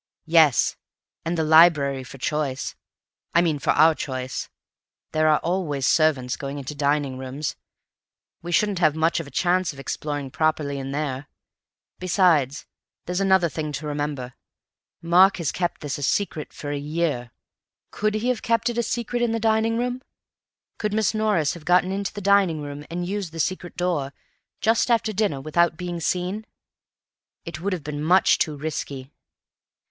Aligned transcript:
"Yes. 0.25 0.77
And 1.23 1.37
the 1.37 1.43
library 1.43 2.03
for 2.03 2.17
choice. 2.17 2.73
I 3.35 3.41
mean 3.43 3.59
for 3.59 3.69
our 3.69 3.93
choice. 3.93 4.49
There 5.11 5.27
are 5.27 5.37
always 5.43 5.85
servants 5.85 6.37
going 6.37 6.57
into 6.57 6.73
dining 6.73 7.19
rooms. 7.19 7.55
We 8.41 8.51
shouldn't 8.51 8.79
have 8.79 8.95
much 8.95 9.19
of 9.19 9.27
a 9.27 9.29
chance 9.29 9.73
of 9.73 9.79
exploring 9.79 10.31
properly 10.31 10.79
in 10.79 10.89
there. 10.91 11.27
Besides, 11.99 12.65
there's 13.05 13.19
another 13.21 13.47
thing 13.47 13.71
to 13.73 13.85
remember. 13.85 14.33
Mark 15.03 15.37
has 15.37 15.51
kept 15.51 15.81
this 15.81 15.99
a 15.99 16.01
secret 16.01 16.51
for 16.51 16.71
a 16.71 16.79
year. 16.79 17.29
Could 17.91 18.15
he 18.15 18.29
have 18.29 18.41
kept 18.41 18.69
it 18.71 18.79
a 18.79 18.81
secret 18.81 19.21
in 19.21 19.33
the 19.33 19.39
dining 19.39 19.77
room? 19.77 20.01
Could 20.79 20.93
Miss 20.93 21.13
Norris 21.13 21.53
have 21.53 21.63
got 21.63 21.85
into 21.85 22.11
the 22.11 22.21
dining 22.21 22.61
room 22.63 22.85
and 22.89 23.05
used 23.05 23.33
the 23.33 23.39
secret 23.39 23.77
door 23.77 24.13
just 24.61 24.89
after 24.89 25.13
dinner 25.13 25.39
without 25.39 25.77
being 25.77 25.99
seen? 25.99 26.47
It 27.45 27.61
would 27.61 27.71
have 27.73 27.83
been 27.83 28.01
much 28.03 28.39
too 28.39 28.57
risky." 28.57 29.11